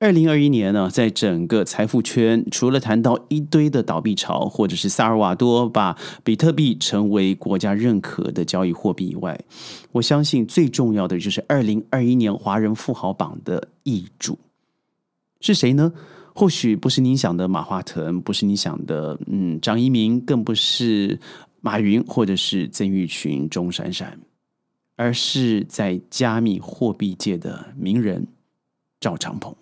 [0.00, 9.40] 二零二一年呢，在整个财富圈，除了谈到一堆的倒闭潮，或者是萨尔瓦多把比特币成为国家认可的交易货币以外，
[9.92, 14.38] 我相信最重要的就是二零二一年华人富豪榜的易主
[15.40, 15.92] 是谁呢？
[16.34, 21.20] 或许不是你想的马化腾，不是你想的嗯张一鸣，更不是
[21.60, 24.18] 马云或者是曾玉群、钟闪闪，
[24.96, 28.26] 而是在加密货币界的名人
[29.00, 29.54] 赵长鹏。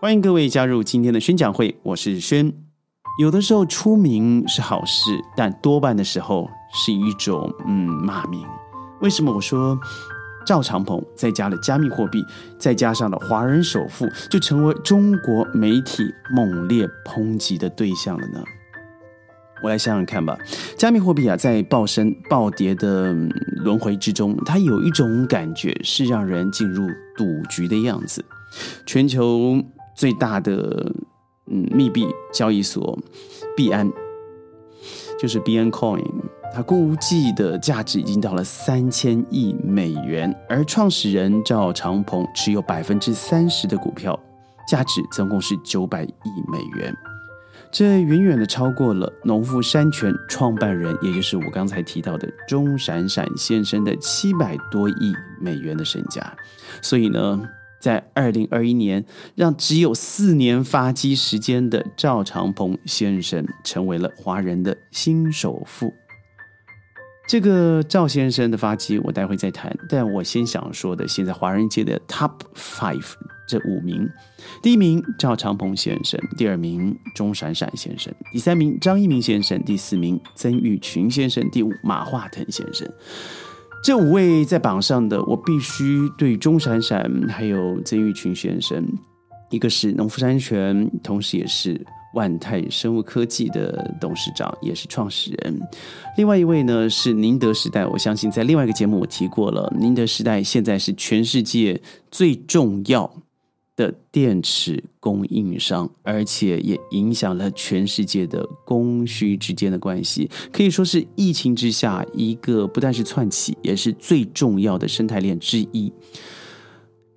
[0.00, 2.52] 欢迎各位加入今天的宣讲会，我是轩。
[3.18, 8.46] 有的时候出名是好事，但多半的时候是一种嗯骂名。
[9.00, 9.76] 为什么我说
[10.46, 12.24] 赵长鹏再加了加密货币，
[12.60, 18.40] 再加上了华人首富，就成为中国媒体猛烈抨击的对象了呢？
[19.64, 20.38] 我来想想看吧，
[20.76, 23.12] 加密货币啊，在暴升暴跌的
[23.56, 28.24] 轮回之中，它有一种感觉是让人进入赌局的样子。
[28.86, 29.60] 全球
[29.98, 30.92] 最大的
[31.50, 32.96] 嗯密币交易所
[33.56, 33.90] 币安，
[35.18, 36.04] 就是 B N Coin，
[36.54, 44.16] 它估计的价值已经到了三千亿美元，而创始人赵长鹏持有百分之三十的股票，
[44.68, 46.96] 价值总共是九百亿美元。
[47.72, 56.32] 这远远的超过了农夫山泉创办人，也就是我刚才提到的钟闪闪先生的七百多亿美元的身价。
[56.80, 57.42] 所以呢，
[57.80, 65.92] 在二零二一年，让只有四年发迹时间的赵长鹏先生成为了华人的新首富。
[67.28, 69.76] 这个赵先生的发迹，我待会再谈。
[69.88, 73.04] 但我先想说的，现在华人界的 Top Five
[73.46, 74.08] 这五名：
[74.62, 82.90] 第一名赵长鹏先生，第二名钟闪闪先生，第三名张一鸣先生，第四名曾玉群先生，第五马化腾先生。
[83.82, 88.84] 这五位在榜上的，我必须对钟闪闪还有曾玉群先生，
[89.50, 91.80] 一个是农夫山泉，同时也是。
[92.14, 95.60] 万泰生物科技的董事长也是创始人，
[96.16, 97.86] 另外一位呢是宁德时代。
[97.86, 101.80] 我相信在另外一个节目我提过了，宁德时代现在是全世界
[102.10, 103.08] 最重要
[103.78, 115.92] 的电池供应商，而且也影响了全世界的供需之间的关系，可以说是疫情之下一个不但是窜起，也是最重要的生态链之一。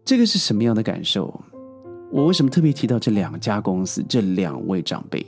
[0.06, 1.44] 这个是什么样的感受？
[2.12, 5.26] 我为什么特别提到这两家公司、这两位长辈？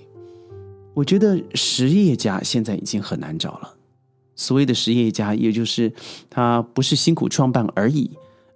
[0.93, 3.73] 我觉得实业家现在已经很难找了。
[4.35, 5.91] 所谓的实业家，也就是
[6.29, 8.11] 他不是辛苦创办而已，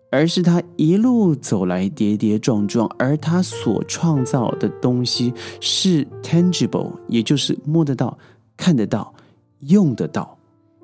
[0.09, 8.17] 而是他一路走来跌跌撞撞，而他所创造的东西是 tangible，也就是摸得到、
[8.55, 9.13] 看得到、
[9.61, 10.37] 用得到，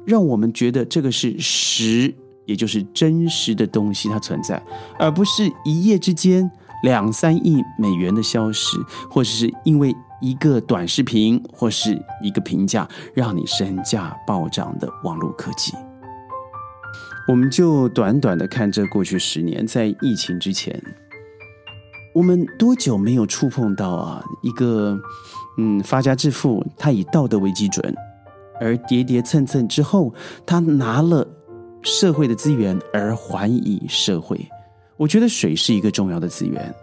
[0.05, 2.13] 让我们觉得这个是实，
[2.45, 4.61] 也就是真实的东西它存在，
[4.99, 6.49] 而不是一夜之间。
[6.83, 8.77] 两三亿美元的消失，
[9.09, 15.71] 或者是因为一个短视频或是一个评价，让你身价暴涨的网络科技，
[17.25, 20.81] 我们就短短的看这过去十年，在疫情之前，
[22.13, 24.23] 我们多久没有触碰到啊？
[24.41, 24.99] 一个
[25.57, 27.95] 嗯，发家致富，他以道德为基准，
[28.59, 30.13] 而叠叠蹭蹭之后，
[30.45, 31.25] 他拿了
[31.81, 34.45] 社会的资源而还以社会。
[34.97, 36.75] 我觉得水是一个重要的资源。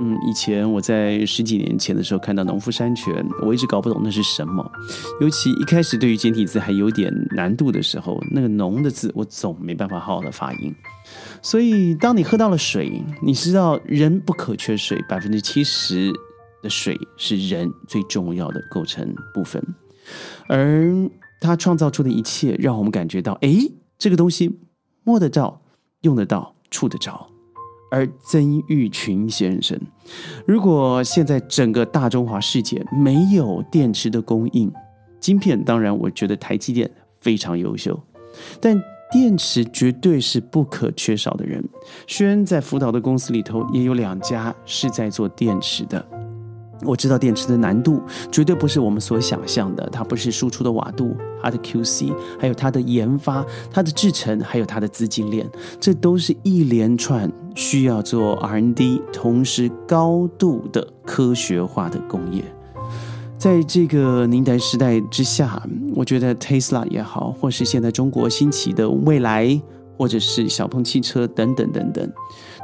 [0.00, 4.64] 嗯，以前我在十几年前的时候看到农夫山泉，我一直搞不懂那是什么。
[5.20, 10.74] 尤其一开始对于简体字还有点难度的时候，那个“农”的字我总没办法好好的发音。
[11.42, 16.12] 所以，当你喝到了水，你知道人不可缺水，百分之七十
[16.62, 19.62] 的水是人最重要的构成部分。
[20.48, 20.92] 而
[21.40, 23.50] 他创造出的一切，让我们感觉到，哎，
[23.98, 24.60] 这个东西
[25.02, 25.62] 摸得到，
[26.02, 26.54] 用得到。
[26.70, 27.26] 触得着，
[27.90, 29.78] 而曾玉群先生，
[30.46, 34.72] 如果现在整个大中华世界没有电池的供应，
[35.20, 36.90] 晶片当然我觉得台积电
[37.20, 37.98] 非常优秀，
[38.60, 41.66] 但电池绝对是不可缺少的人。
[42.06, 46.06] 轩在福岛的公司里头也有两家是在做电池的。
[46.82, 55.48] 我知道电池的难度绝对不是我们所想象的，它不是输出的瓦度，它的 QC，还有它的研发、它的制程，还有它的资金链，
[55.80, 62.44] 这都是一连串需要做 R&D，同时高度的科学化的工业。
[63.36, 65.62] 在这个宁德时代之下，
[65.94, 69.60] 我觉得 Tesla 也好，或是现在中国兴起的未来。
[69.98, 72.12] 或者是小鹏汽车等等等等，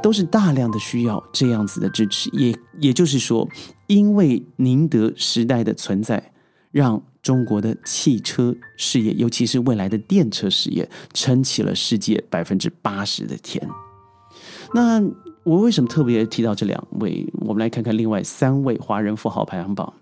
[0.01, 2.29] 都是大量的需要这样子的支持。
[2.31, 3.45] 也也就是说，
[3.87, 6.31] 因为宁德时代的存在，
[6.71, 13.67] 让中国的汽车事业，尤其是未来的电车事业，撑起了世界百分之八十的天。
[14.73, 15.03] 那
[15.43, 17.27] 我为什么特别提到这两位？
[17.41, 19.93] 我们来看看另外三位华人富豪排行榜。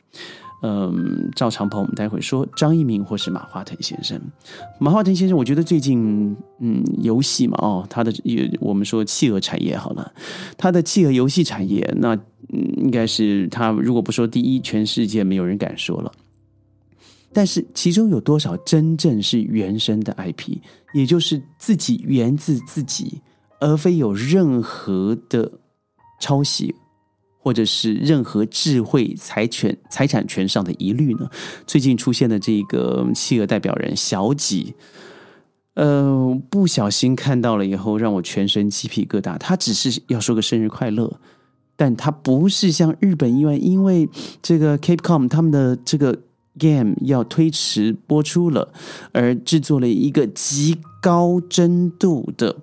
[0.66, 4.18] 嗯，赵长鹏，我们待会说张一鸣或是马化腾先生。
[4.80, 10.14] 马化腾先生，我觉得最近，嗯，游戏嘛，哦，他的也我们说企鹅产业好了，
[10.58, 12.18] 他的企鹅游戏产业，那
[12.78, 16.10] 应该是他如果不说第一，全世界没有人敢说了。
[17.34, 20.60] 但是其中有多少真正是原生的 IP，
[20.94, 23.22] 也就是自己源自自己，
[23.60, 25.52] 而非有任何的
[26.22, 26.74] 抄袭？
[27.44, 31.30] 或者是任何智慧财权财产权上的疑虑呢？
[31.68, 34.74] 最近出现的这个企鹅代表人小几，
[35.74, 39.38] 呃，不小心看到了以后，让我全身鸡皮疙瘩。
[39.38, 41.20] 他只是要说个生日快乐，
[41.76, 44.08] 但他不是像日本因为因为
[44.42, 46.18] 这个 Capcom 他们的这个
[46.58, 48.72] game 要推迟播出了，
[49.12, 52.56] 而制作了一个极高真度的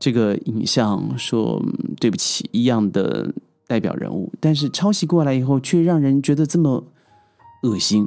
[0.00, 1.62] 这个影像，说
[2.00, 3.32] 对不起一样的。
[3.66, 6.84] 代表人物，但是抄袭过来以后，却让人觉得这么
[7.62, 8.06] 恶心，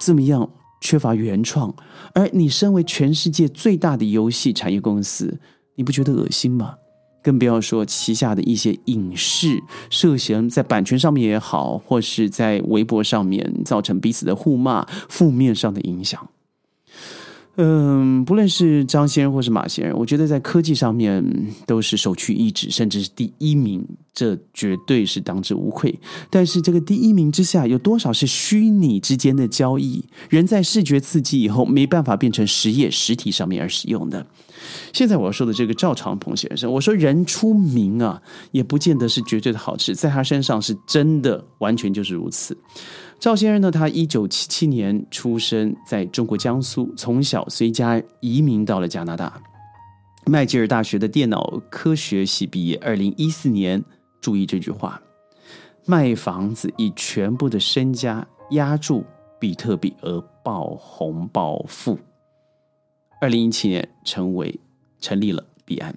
[0.00, 0.50] 这么样
[0.80, 1.74] 缺乏原创。
[2.14, 5.38] 而你身为全世界最大的游戏产业公司，
[5.76, 6.74] 你不觉得恶心吗？
[7.22, 9.60] 更不要说旗下的一些影视
[9.90, 16.28] 涉嫌在版权上面也好，或是在微博上面造成彼此的互骂，负面上的影响。
[17.58, 21.24] 嗯，不论是张先生或是马先生，我觉得在科技上面
[21.66, 23.82] 都是首屈一指，甚至是第一名，
[24.12, 25.98] 这绝对是当之无愧。
[26.28, 30.04] 但是这个第一名之下，有多少是虚拟之间的交易？
[30.28, 34.26] 人在视觉刺激以后，没办法变成实业实体上面而使用的。
[34.92, 38.20] 现在我要说的这个赵长鹏先生，我说人出名啊，
[38.50, 42.54] 也不见得是绝对的好事，在他身上是真的完全就是如此。
[43.18, 43.70] 赵先生呢？
[43.70, 49.40] 他一九七七年出生在中国江苏，从小随家移民到了加拿大。
[50.26, 52.76] 麦吉尔大学的电脑科学系毕业。
[52.78, 53.82] 二零一四年，
[54.20, 55.00] 注意这句话：
[55.86, 59.04] 卖房子以全部的身家押注
[59.40, 61.98] 比特币而爆红暴富。
[63.20, 64.60] 二零一七年，成为
[65.00, 65.96] 成立了币安。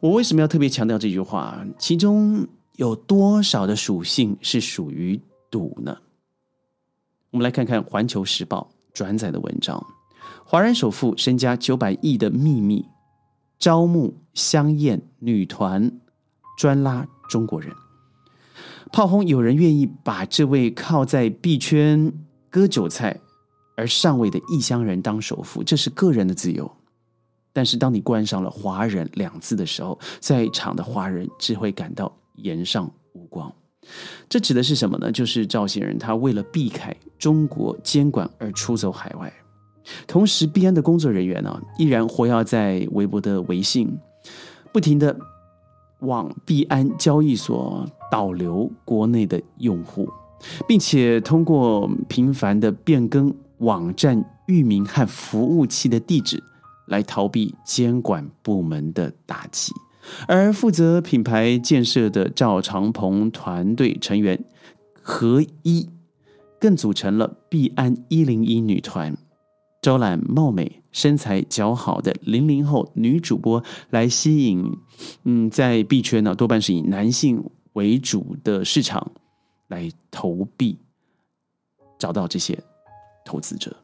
[0.00, 1.64] 我为什么要特别强调这句话？
[1.78, 5.20] 其中有多少的属性是属于
[5.50, 5.96] 赌呢？
[7.36, 8.66] 我们来看看《环球时报》
[8.96, 9.86] 转载的文章：
[10.42, 12.88] 华人首富身家九百亿的秘密，
[13.58, 16.00] 招募香艳女团，
[16.56, 17.70] 专拉中国人，
[18.90, 22.10] 炮轰有人愿意把这位靠在币圈
[22.48, 23.20] 割韭菜
[23.76, 26.74] 而上位的异乡人当首富，这是个人的自由。
[27.52, 33.52] 但是当你冠上了“华人”两字的时候，在场的华人只会感到颜上无光。
[34.28, 35.10] 这指的是什么呢？
[35.12, 39.32] 就是赵先生他为了避开中国监管而出走海外，
[40.06, 43.96] 同时币安的工作人员呢依然活跃在微博的微信，
[44.72, 45.16] 不停的
[46.00, 50.08] 往币安交易所导流国内的用户，
[50.66, 56.42] 并且通过频繁的变更网站域名和服务器的地址，
[56.88, 59.72] 来逃避监管部门的打击。
[60.28, 64.44] 而负责品牌建设的赵长鹏团队成员
[65.02, 65.88] 何一，
[66.60, 69.16] 更组成了币安一零一女团，
[69.82, 74.64] 招揽貌美、身材姣好的零零后女主播来吸引。
[75.24, 77.42] 嗯，在币圈呢，多半是以男性
[77.74, 79.12] 为主的市场
[79.68, 80.78] 来投币，
[81.98, 82.58] 找到这些
[83.24, 83.76] 投资者。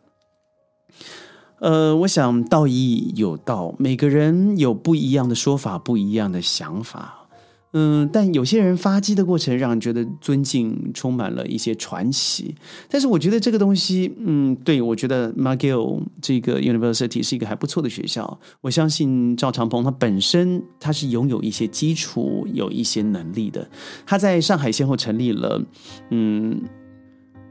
[1.62, 7.28] 呃，我想道义有道，每个人有不一样的说法，不一样的想法。
[7.72, 12.56] 嗯，但有些人发迹的过程让人觉得尊敬，充满了一些传奇。
[12.90, 18.40] 但是我觉得这个东西，嗯，对我觉得 McGill 这个 University 是一个还不错的学校。
[18.60, 23.70] 我相信赵长鹏他本身他是拥有一些基础，有一些能力的。
[24.04, 25.64] 他在上海先后成立了，
[26.10, 26.60] 嗯，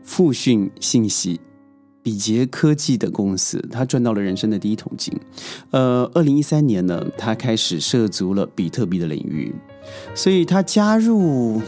[0.03, 1.39] 复讯信息。
[2.03, 5.13] 比杰科技的公司，他赚到了人生的第一桶金。
[5.69, 9.53] 呃，二零一三年呢，他开始涉足了比特币的领域，
[10.15, 11.61] 所以他加入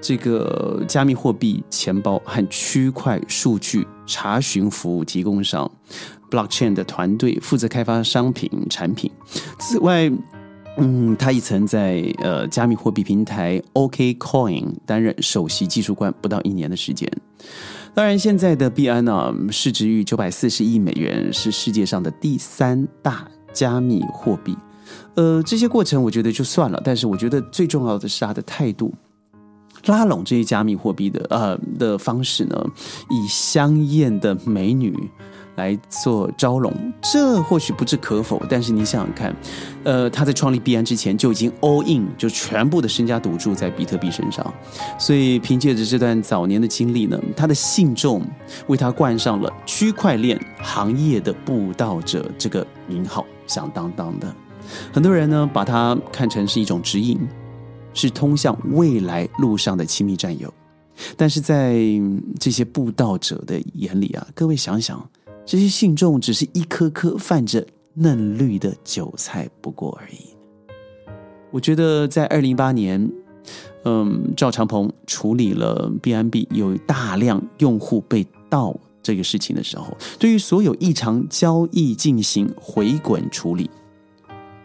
[0.00, 5.70] 这个加密货币钱包和区块数据查询服务提供商
[6.30, 9.10] Blockchain 的团队，负责开发商品产品。
[9.58, 10.10] 此外，
[10.80, 17.10] 嗯，他也曾在呃加密货币平台 OKCoin 担任首席技术官，不到一年的时间。
[17.94, 24.56] 当然，现在的币安呢，市值逾九百四十亿美元，是世界上的第三大加密货币。
[25.14, 28.94] 呃，这些过程我觉得就算了，但是我觉得最重要的是他的态度。
[29.86, 32.64] 拉拢这些加密货币的呃的方式呢，
[33.08, 34.94] 以香艳的美女。
[35.60, 38.42] 来做招龙，这或许不置可否。
[38.48, 39.36] 但是你想想看，
[39.84, 44.54] 呃，他在创立币安之前就已经 all in，就全部的身家赌注在比特币身上。
[44.98, 48.22] 所以凭借着这段早年的经历呢，他的信众
[48.68, 54.34] 为他冠上了区块链行业的布道者这个名号，响当当的。
[54.90, 57.18] 很多人呢把它看成是一种指引，
[57.92, 60.52] 是通向未来路上的亲密战友。
[61.16, 61.78] 但是在
[62.38, 65.06] 这些布道者的眼里啊，各位想想。
[65.50, 70.28] 这些信众只是一颗颗泛着嫩绿的韭菜不过而已。
[71.50, 73.10] 我觉得在二零一八年，
[73.84, 83.68] 嗯，赵长鹏处理了 BNB 有大量用户被盗这个事情的时候，对于所有异常交易进行回滚处理，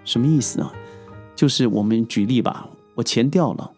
[0.03, 0.71] 什么意思呢？
[1.35, 3.71] 就是我们举例吧，我钱掉了，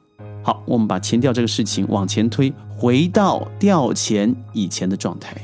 [0.44, 5.42] 好，我们把钱掉这个事情往前推，回到掉钱以前的状态。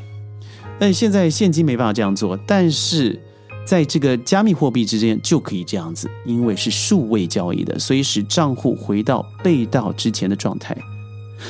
[0.80, 3.22] 但现在现金没办法这样做，但是
[3.66, 10.76] 在这个加密货币之间就可以这样子，因为是数位交易的，所以使账户回到被盗之前的状态，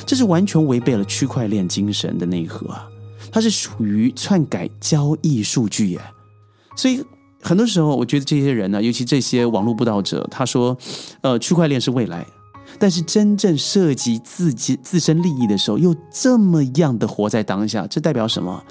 [0.06, 2.88] 这是完全违背了区块链精神的内核啊！
[3.32, 6.00] 它是属于篡改交易数据耶，
[6.76, 7.02] 所以
[7.42, 10.76] 很多时候我觉得这些人呢，尤其这些网络布道者，他说，
[11.22, 12.24] 呃，区块链是未来，
[12.78, 18.62] 但是真正涉及自己自身利益的时候，又这么样的活在当下，这代表什么？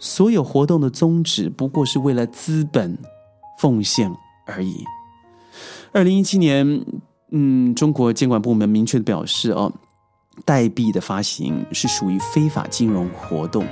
[0.00, 2.96] 所有活动的宗旨不过是为了资本
[3.58, 4.10] 奉献
[4.46, 4.82] 而已。
[5.92, 6.84] 二零一七年，
[7.32, 9.70] 嗯，中国监管部门明确的表示，哦，
[10.46, 13.66] 代币的发行是属于非法金融活动。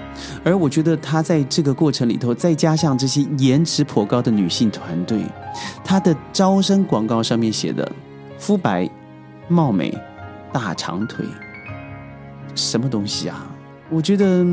[0.44, 5.24] 而我觉得他在这个过程里头，再加上这些颜值颇高的女性团队，
[5.82, 7.90] 他的招生广告上面写的
[8.36, 8.86] “肤白、
[9.48, 9.96] 貌美、
[10.52, 11.24] 大长腿”，
[12.54, 13.50] 什么东西啊？
[13.88, 14.44] 我觉得。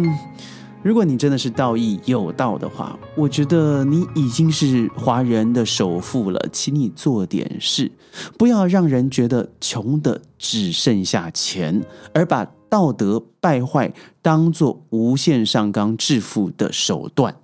[0.86, 7.92] 如果你真的是道义有道的话，我觉得你已经是华人的首富了，请你做点事，
[8.38, 17.36] 不要让人觉得穷的只剩下钱，而把道德败坏当做无限上纲致富的手段。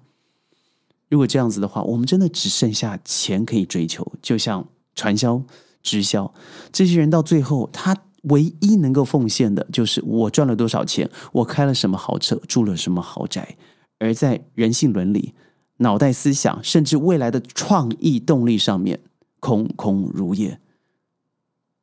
[1.10, 5.42] 如果这样子的话，我们真的只剩下钱可以追求，就像传销、
[5.82, 6.32] 直销
[6.72, 7.98] 这些人，到最后他。
[8.24, 13.58] 唯一能够奉献的就是我赚了多少钱，我开了什么豪车，住了什么豪宅。
[14.00, 15.34] 而在人性伦理、
[15.78, 19.00] 脑袋思想，甚至未来的创意动力上面，
[19.40, 20.60] 空空如也。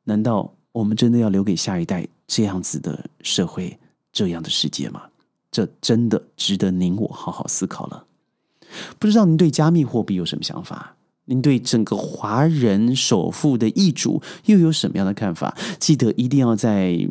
[0.03, 3.79] 难道我们真的要留给下一代这样子的社会、
[4.11, 5.03] 这样的世界吗？
[5.51, 8.05] 这真的值得您我好好思考了。
[8.99, 10.95] 不知道您对加密货币有什么想法？
[11.29, 15.55] 您对整个华人首富的易主又有什么样的看法？
[15.79, 17.07] 记得一定要在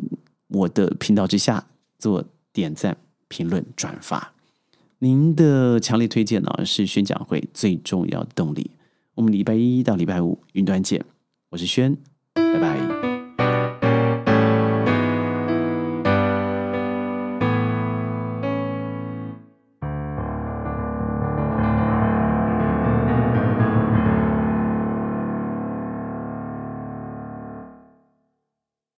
[0.49, 1.65] 我的频道之下
[1.97, 2.97] 做点赞、
[3.29, 4.33] 评论、转发。
[4.99, 8.69] 您的强烈推荐呢，是宣讲会最重要的动力。
[9.15, 11.03] 我们礼拜一到礼拜五云端见，
[11.49, 11.95] 我是轩，
[12.33, 13.08] 拜拜。